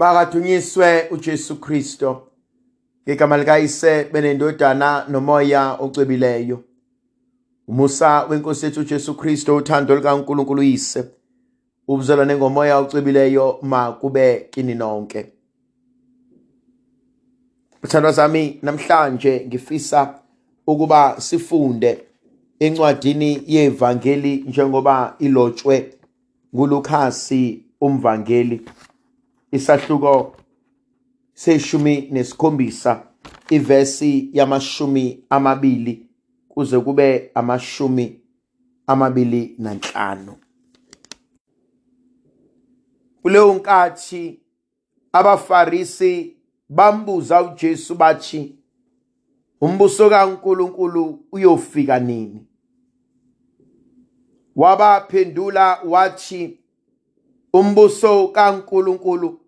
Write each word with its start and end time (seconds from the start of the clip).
Makadunyiswe 0.00 1.08
uJesu 1.10 1.56
Kristo. 1.56 2.22
Ngegama 3.08 3.36
likayise 3.38 4.04
benendodana 4.04 5.04
nomoya 5.08 5.76
ocwebileyo. 5.80 6.64
Umusa 7.68 8.24
wenkosi 8.24 8.66
yethu 8.66 8.80
uJesu 8.80 9.14
Kristo 9.14 9.56
uthando 9.56 9.96
likaNkulunkulu 9.96 10.60
uyise. 10.60 11.04
Ubuzalwane 11.88 12.36
ngomoya 12.36 12.78
ocwebileyo 12.78 13.58
makube 13.62 14.48
kini 14.50 14.74
nonke. 14.74 15.32
Bathandwa 17.82 18.12
zami 18.12 18.58
namhlanje 18.62 19.44
ngifisa 19.46 20.14
ukuba 20.66 21.20
sifunde 21.20 22.04
encwadini 22.58 23.42
yevangeli 23.46 24.36
njengoba 24.48 25.14
ilotshwe 25.18 25.94
nguLukhasi 26.54 27.64
umvangeli 27.80 28.62
isahluko 29.52 30.36
seshumi 31.34 32.08
nesikhombisa 32.10 33.06
ivesi 33.50 34.30
yamashumi 34.32 35.24
amabili 35.30 36.06
kuze 36.48 36.80
kube 36.80 37.30
amashumi 37.34 38.20
amabili 38.86 39.54
nanhlanu. 39.58 40.36
Kuleyo 43.22 43.54
nkathi 43.54 44.40
abafarisi 45.12 46.36
bambuza 46.68 47.42
uJesu 47.42 47.94
bathi 47.94 48.54
umbuso 49.60 50.10
kaNkuluNkulu 50.10 51.24
uyofika 51.32 51.98
nini? 52.00 52.46
Wabaphendula 54.56 55.80
wathi 55.84 56.58
umbuso 57.52 58.28
kaNkuluNkulu 58.28 59.39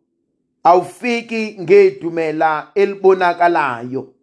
awufiki 0.64 1.56
ngedumela 1.60 2.70
elibonakalayo. 2.74 4.14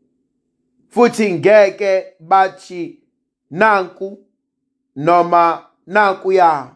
Futhi 0.87 1.33
ngeke 1.33 2.05
bathi 2.19 2.99
nanku 3.51 4.17
noma 4.95 5.65
nankuya 5.87 6.75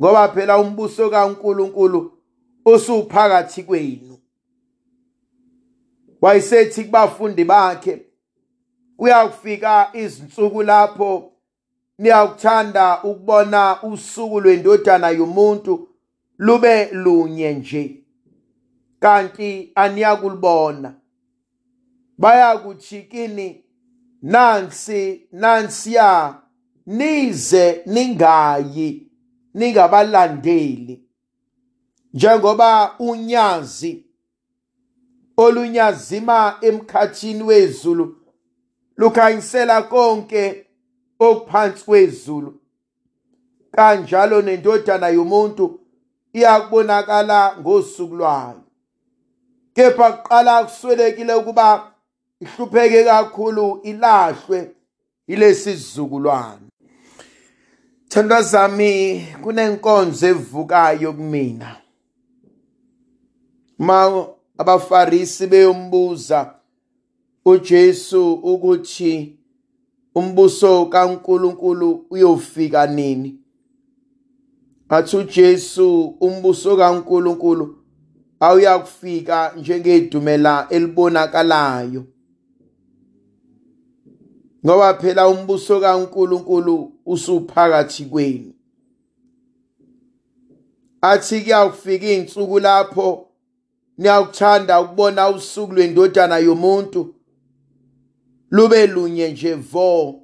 ngoba 0.00 0.28
phela 0.28 0.58
umbuso 0.58 1.10
kaNkuluNkulu 1.10 2.12
usuphakathi 2.64 3.62
kwenu. 3.62 4.18
Wayesethi 6.20 6.84
kubafundi 6.84 7.44
bakhe 7.44 8.06
kuyakufika 8.96 9.90
izinsuku 9.92 10.62
lapho 10.62 11.32
niyakuthanda 11.98 13.02
ukubona 13.02 13.82
usuku 13.82 14.40
lwendodana 14.40 15.10
yomuntu 15.10 15.88
lube 16.38 16.84
lunye 16.92 17.54
nje. 17.54 18.03
Kanti 19.04 19.72
aniyakulibona 19.74 20.94
bayakuthi 22.18 23.02
kini 23.02 23.64
nansi 24.22 25.28
nansiya 25.32 26.40
nize 26.86 27.82
ningayi 27.86 29.10
ningabalandeli. 29.54 31.04
Njengoba 32.14 32.94
unyazi 32.98 34.06
olunyazima 35.36 36.58
emkhathini 36.60 37.42
wezulu 37.42 38.16
lukhanyisela 38.96 39.82
konke 39.82 40.66
okuphansi 41.18 41.84
kwezulu. 41.84 42.60
Kanjalo 43.72 44.42
nendodana 44.42 45.08
yomuntu 45.08 45.80
iyakubonakala 46.32 47.56
ngosuku 47.60 48.14
lwayo. 48.16 48.64
Kepha 49.74 50.12
kuqala 50.12 50.64
kuswelekile 50.64 51.34
ukuba 51.34 51.92
ihlupheke 52.40 53.04
kakhulu 53.04 53.80
ilahlwe 53.82 54.70
ilesi 55.26 55.72
sizukulwane 55.76 56.66
thandwa 58.08 58.42
zami 58.42 59.26
kunenkonzo 59.42 60.26
evukayo 60.26 61.12
kumina. 61.12 61.76
Ma 63.78 64.26
abafarisi 64.58 65.46
beyombuza 65.46 66.54
uJesu 67.44 68.34
ukuthi 68.34 69.38
umbuso 70.14 70.86
kaNkuluNkulu 70.86 72.06
uyofika 72.10 72.86
nini? 72.86 73.38
Athi 74.88 75.16
uJesu 75.16 76.04
umbuso 76.20 76.76
kaNkuluNkulu 76.76 77.83
awuyakufika 78.44 79.52
njengedumela 79.56 80.66
elibonakalayo. 80.70 82.04
Ngoba 84.66 84.94
phela 84.94 85.28
umbuso 85.28 85.80
kaNkuluNkulu 85.80 86.92
usuphakathi 87.06 88.04
kwenu. 88.04 88.52
Athi 91.00 91.40
kuyakufika 91.40 92.06
izinsuku 92.06 92.60
lapho 92.60 93.28
niyakuthanda 93.98 94.80
ukubona 94.80 95.28
usuku 95.28 95.72
lwendodana 95.72 96.38
yomuntu 96.38 97.14
lube 98.50 98.86
lunye 98.86 99.32
nje 99.32 99.54
vo 99.54 100.20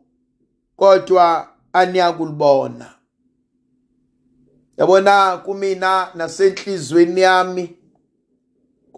kodwa 0.76 1.48
aniyakulibona. 1.72 2.94
Yabona 4.76 5.36
kumina 5.36 6.08
nasenhlizweni 6.14 7.20
yami 7.20 7.79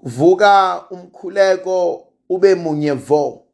kuvuka 0.02 0.84
umkhuleko 0.90 2.06
ube 2.28 2.54
munye 2.54 2.92
vo. 2.92 3.46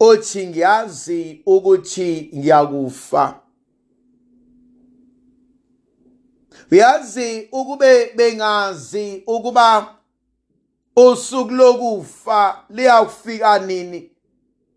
Othi 0.00 0.46
ngiyazi 0.46 1.42
ukuthi 1.46 2.30
ngiyakufa. 2.36 3.40
Uyazi 6.70 7.48
ukube 7.52 8.12
bengazi 8.16 9.22
ukuba 9.26 9.96
usuku 10.96 11.50
lokufa 11.50 12.64
liyafika 12.70 13.58
nini 13.58 14.10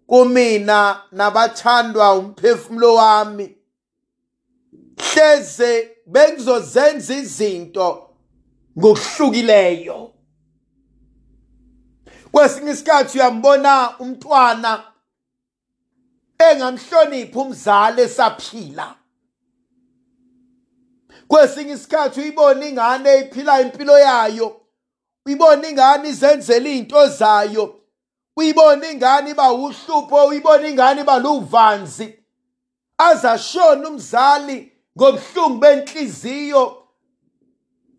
kumina 0.08 1.02
nabathandwa 1.12 2.14
umphefumulo 2.14 2.96
wami. 2.96 3.58
Hleze 4.98 5.90
bekuzozenza 6.06 7.16
izinto 7.16 8.11
ngokuhlukileyo 8.80 10.14
kwesinye 12.32 12.72
isikhathi 12.72 13.18
uyambona 13.18 14.00
umntwana 14.00 14.84
engamhloniphi 16.50 17.38
umzali 17.38 18.02
esaphila. 18.02 18.96
Kwesinye 21.28 21.74
isikhathi 21.74 22.20
uyibona 22.22 22.66
ingane 22.66 23.10
ephila 23.10 23.62
impilo 23.62 24.00
yayo 24.00 24.62
uyibona 25.26 25.68
ingane 25.70 26.10
izenzela 26.10 26.70
izinto 26.70 27.08
zayo 27.08 27.82
uyibona 28.38 28.92
ingane 28.92 29.32
iba 29.32 29.54
uhlupho 29.54 30.26
uyibona 30.26 30.68
ingane 30.68 31.02
iba 31.02 31.20
luvanzi. 31.20 32.20
Azashona 32.98 33.90
umzali 33.90 34.72
ngobuhlungu 34.98 35.58
benhliziyo 35.58 36.81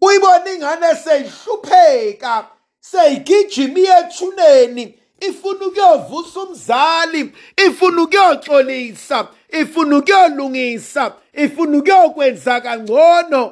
uyibona 0.02 0.52
ingane 0.52 0.94
seyihlupheka 1.04 2.34
seyigijima 2.80 3.78
iyethuneni 3.78 4.84
ifuna 5.20 5.66
ukuyovusa 5.66 6.40
umzali 6.40 7.32
ifuna 7.66 8.02
ukuyoxolisa 8.02 9.28
ifuna 9.60 9.96
ukuyolungisa 9.98 11.14
ifuna 11.32 11.78
ukuyokwenza 11.78 12.60
kangcono 12.60 13.42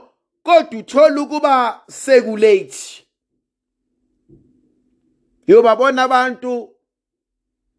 kodwa 0.43 0.79
uthola 0.81 1.21
ukuba 1.23 1.81
sekulate. 1.89 3.07
Yobabona 5.47 6.03
abantu 6.03 6.75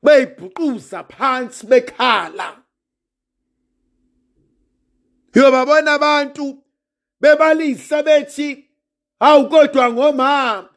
beyibhuquza 0.04 1.04
phansi 1.04 1.66
bekhala. 1.68 2.58
Yobabona 5.36 5.94
abantu 5.94 6.61
bebalisa 7.22 8.04
bethi 8.04 8.66
hawu 9.20 9.50
kodwa 9.50 9.92
ngomama 9.92 10.70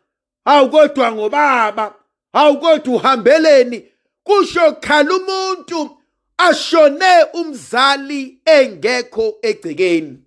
hawu 0.45 0.71
kodwa 0.71 1.13
ngobaba 1.13 1.95
hawu 2.33 2.59
kodwa 2.59 2.95
uhambeleni. 2.95 3.89
Kusho 4.23 4.73
khala 4.73 5.17
umuntu 5.17 5.99
ashone 6.39 7.25
umzali 7.35 8.41
engekho 8.45 9.39
egcekeni. 9.43 10.19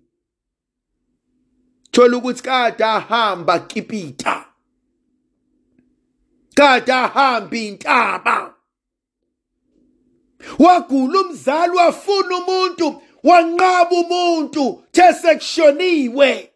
Thola 1.90 2.16
ukuthi 2.16 2.42
kade 2.42 2.84
ahamba 2.84 3.58
kipita 3.58 4.44
kade 6.54 6.92
ahamba 6.92 7.56
intaba. 7.56 8.54
Wagula 10.58 11.20
umzali 11.20 11.72
wafuna 11.72 12.36
umuntu 12.36 13.02
wanqaba 13.24 13.90
umuntu 13.90 14.82
the 14.92 15.12
sekushoniwe 15.12 16.50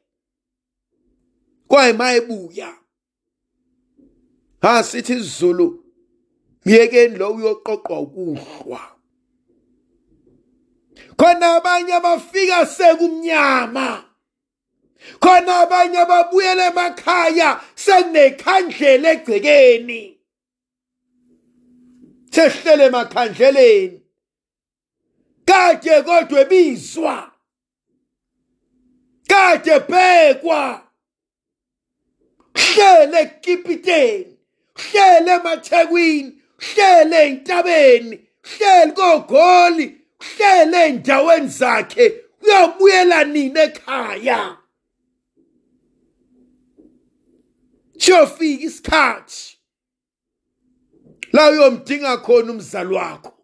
kwayimayebuya 1.69 2.75
ha 4.63 4.83
sithi 4.83 5.13
isizulu 5.13 5.85
myekeni 6.65 7.17
lo 7.17 7.33
uyoqoqwa 7.33 8.01
ukuhlwa. 8.01 8.81
Khona 11.17 11.57
abanye 11.57 11.95
abafika 11.95 12.67
sekumnyama. 12.67 14.05
Khona 15.21 15.57
abanye 15.61 15.99
ababuyela 15.99 16.67
emakhaya 16.71 17.61
sekunekhandlela 17.75 19.13
egcekeni. 19.13 20.19
Sehlele 22.31 22.85
emakhandleleni. 22.87 24.02
Kade 25.45 26.03
kodwa 26.03 26.41
ebizwa. 26.41 27.33
Kade 29.29 29.79
bhekwa 29.79 30.89
hlele 32.55 33.21
ekipiteni 33.21 34.37
hlele 34.75 35.33
emathekwini 35.33 36.43
hlele 36.59 37.17
ey'ntabeni 37.27 38.17
hlele 38.43 38.93
kogoli 38.93 39.87
hlele 40.21 40.79
ey'ndaweni 40.87 41.49
zakhe. 41.49 42.07
Uyobuyela 42.43 43.25
nini 43.25 43.61
ekhaya. 43.61 44.57
Siyofika 47.99 48.65
isikhathi 48.65 49.59
la 51.33 51.51
uyomdinga 51.51 52.17
khona 52.17 52.53
umzali 52.53 52.95
wakho. 52.95 53.42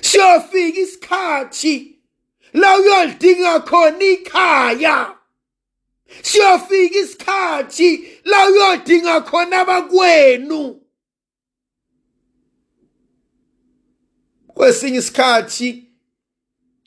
Siyofika 0.00 0.80
isikhathi 0.80 2.00
la 2.52 2.78
uyolidinga 2.78 3.60
khona 3.60 4.04
ikhaya. 4.04 5.16
Siyofika 6.22 6.98
isikhathi 6.98 8.08
la 8.24 8.46
uyodinga 8.48 9.20
khona 9.20 9.60
abakwenu. 9.60 10.80
Kwesinye 14.54 14.98
isikhathi 14.98 15.84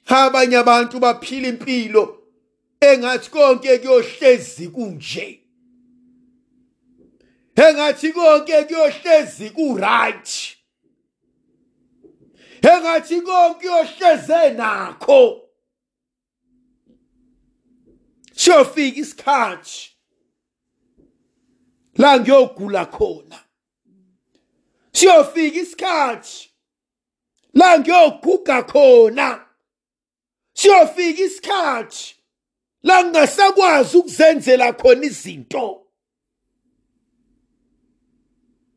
abanye 0.06 0.58
abantu 0.58 1.00
baphila 1.00 1.48
impilo 1.48 2.24
engathi 2.82 3.30
konke 3.30 3.78
kuyohlezi 3.78 4.68
kunje. 4.68 5.40
Engathi 7.56 8.12
konke 8.14 8.64
kuyohlezi 8.64 9.50
ku-right. 9.50 10.58
Engathi 12.72 13.22
konke 13.22 13.60
kuyohleze 13.60 14.50
nakho 14.50 15.44
siyofika 18.36 19.00
isikhathi 19.00 19.90
la 21.98 22.20
ngiyogula 22.20 22.86
khona. 22.86 23.40
Siyofika 24.92 25.60
isikhathi 25.60 26.50
la 27.54 27.80
ngiyoguga 27.80 28.64
khona. 28.64 29.46
Siyofika 30.54 31.24
isikhathi 31.24 32.16
la 32.84 33.04
ngingasakwazi 33.04 33.98
ukuzenzela 33.98 34.74
khona 34.74 35.06
izinto. 35.06 35.86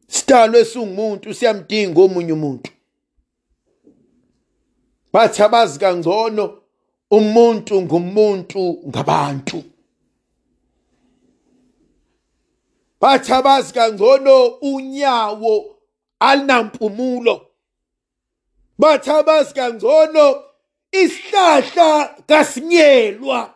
Sidalwe 0.08 0.64
singumuntu 0.64 1.34
siyamdinga 1.34 2.00
omunye 2.00 2.32
umuntu. 2.32 2.75
Bathi 5.16 5.42
abazi 5.42 5.78
kangcono 5.78 6.58
umuntu 7.10 7.82
ngumuntu 7.82 8.82
ngabantu. 8.88 9.64
Bathi 13.00 13.32
abazi 13.32 13.72
kangcono 13.72 14.46
unyawo 14.60 15.76
alinampumulo. 16.20 17.46
Bathi 18.78 19.10
abazi 19.10 19.54
kangcono 19.54 20.42
isihlahla 20.92 22.14
kasinyelwa. 22.28 23.54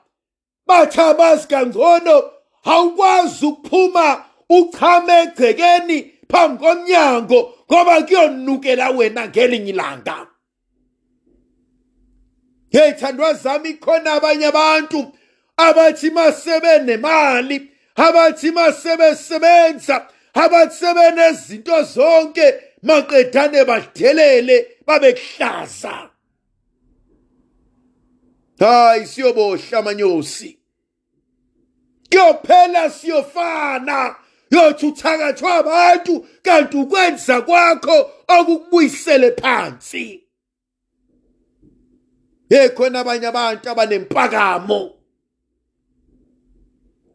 Bathi 0.66 1.00
abazi 1.00 1.48
kangcono 1.48 2.30
awukwazi 2.64 3.46
ukuphuma 3.46 4.24
uchame 4.48 5.22
egcekeni 5.22 6.12
phambi 6.28 6.64
komnyango 6.64 7.54
ngoba 7.68 8.02
kuyonukela 8.02 8.90
wena 8.90 9.28
ngelinye 9.28 9.70
ilanga. 9.70 10.29
Hey 12.70 12.92
thandwa 12.92 13.34
zami 13.34 13.74
khona 13.74 14.12
abanye 14.12 14.46
abantu 14.46 15.12
abathi 15.56 16.10
masebenemali 16.10 17.70
abathi 17.96 18.50
masebesebenza 18.50 20.06
abathi 20.34 20.74
sebenezinto 20.74 21.82
zonke 21.82 22.54
maqedane 22.82 23.64
badelele 23.64 24.66
babekuhlaza. 24.86 26.10
Hayi 28.60 29.06
siyobohla 29.06 29.78
amanyosi. 29.78 30.58
Kuyophela 32.10 32.90
siyofana. 32.90 34.16
Yothi 34.50 34.86
uthakathwa 34.86 35.54
abantu 35.54 36.26
kanti 36.42 36.76
ukwenza 36.76 37.42
kwakho 37.42 38.10
okukubuyisele 38.28 39.30
phansi. 39.32 40.24
Ekhona 42.50 43.00
abanye 43.00 43.26
abantu 43.26 43.70
abanempakamo. 43.70 44.80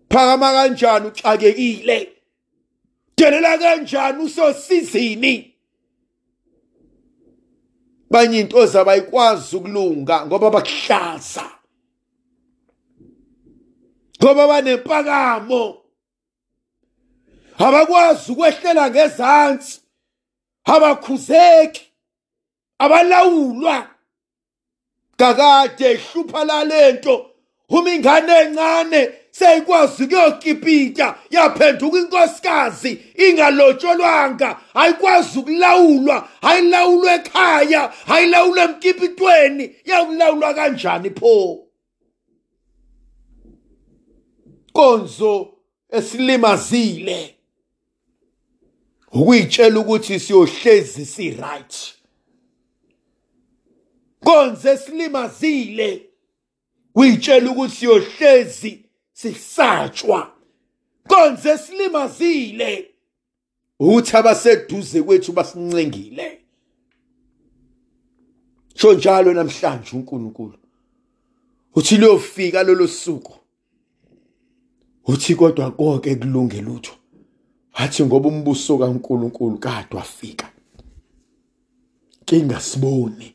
Phakama 0.10 0.52
kanjani 0.54 1.08
uxakekile? 1.08 2.10
Delela 3.18 3.58
kanjani 3.58 4.24
usosizini? 4.24 5.56
Banye 8.10 8.40
into 8.40 8.66
zabayikwazi 8.66 9.56
ukulunga 9.56 10.26
ngoba 10.26 10.50
bakuhlaza 10.50 11.52
ngoba 14.24 14.48
banempakamo. 14.48 15.82
Abakwazi 17.58 18.32
ukwehlela 18.32 18.90
ngezansi. 18.90 19.82
Abakhuzeki. 20.66 21.92
Abalawulwa. 22.80 23.95
Kakade 25.18 25.86
ehlupha 25.86 26.44
lalento 26.46 27.26
uma 27.70 27.90
ingane 27.90 28.34
encane 28.34 29.12
seyikwazi 29.32 30.04
ukuyokipita 30.04 31.16
yaphenduka 31.30 31.98
inkosikazi 31.98 33.02
ingalotsholwanga 33.16 34.60
ayikwazi 34.74 35.40
ukulawulwa 35.40 36.30
ayilawulwa 36.42 37.14
ekhaya 37.16 37.94
ayilawulwa 38.08 38.64
emkipitweni. 38.64 39.76
Yakulawulwa 39.86 40.54
kanjani 40.54 41.10
pho? 41.10 41.68
Konzo 44.74 45.54
esilimazile. 45.90 47.36
Ukuyitshela 49.12 49.80
ukuthi 49.80 50.20
siyohlezi 50.20 51.06
si 51.06 51.32
right 51.32 51.96
konze 54.26 54.78
silimazile 54.78 56.10
uyitshela 56.96 57.52
ukuthi 57.52 57.76
siyohlezi 57.76 58.86
sisatshwa. 59.14 60.32
Konze 61.08 61.58
silimazile 61.58 62.92
ukuthi 63.80 64.18
abaseduze 64.18 65.04
kwethu 65.04 65.32
basincengile. 65.32 66.42
Sho 68.76 68.94
njalo 68.94 69.34
namhlanje 69.34 69.92
uNkulunkulu. 69.94 70.58
Uthi 71.76 71.98
liyofika 71.98 72.64
lolo 72.64 72.88
suku. 72.88 73.34
Uthi 75.08 75.36
kodwa 75.36 75.72
konke 75.72 76.16
kulunge 76.16 76.62
lutho. 76.62 76.94
Athi 77.74 78.04
ngoba 78.06 78.30
umbuso 78.30 78.78
kaNkulunkulu 78.78 79.58
kade 79.58 79.96
wafika. 79.96 80.52
Kingasiboni 82.26 83.35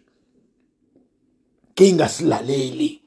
ngingasilaleli 1.80 3.02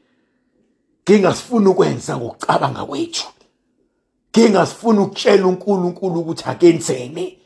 ngingasifuna 1.10 1.70
ukwenza 1.70 2.18
ngokucabanga 2.18 2.86
kwethu 2.86 3.28
ngingasifuna 4.38 5.02
ukutshela 5.02 5.48
uNkulunkulu 5.48 6.20
ukuthi 6.20 6.44
akenzene 6.46 7.38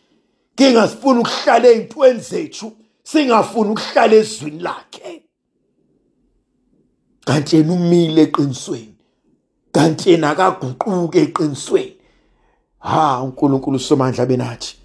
ngingasifuna 0.55 1.19
ukuhlala 1.19 1.67
ezintweni 1.67 2.19
zethu 2.19 2.72
singafuni 3.03 3.69
ukuhlala 3.72 4.15
ezwini 4.15 4.60
lakhe. 4.60 5.24
Kanti 7.25 7.55
yena 7.55 7.74
umile 7.74 8.22
eqinisweni 8.22 8.96
kanti 9.72 10.10
yena 10.12 10.29
akaguquke 10.29 11.22
eqinisweni. 11.22 11.96
Ha 12.79 13.22
uNkulunkulu 13.24 13.79
somandla 13.79 14.25
benathi 14.25 14.75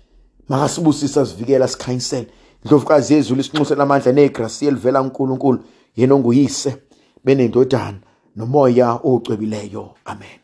makasibusisa 0.49 1.27
sivikela 1.27 1.69
sikhanyisele 1.69 2.29
ndlovukazi 2.65 3.15
yezulu 3.15 3.41
isinxuse 3.41 3.75
lamandla 3.75 4.13
negrasi 4.13 4.67
elivela 4.67 5.03
uNkulunkulu 5.03 5.65
yena 5.97 6.15
onguyise 6.15 6.77
benendodana 7.25 8.01
nomoya 8.37 9.01
ocwebileyo 9.05 9.95
amen. 10.05 10.42